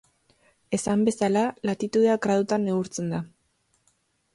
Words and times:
Esan 0.77 1.03
bezala, 1.09 1.45
latitudea 1.71 2.19
gradutan 2.27 2.69
neurtzen 2.71 3.17
da. 3.17 3.23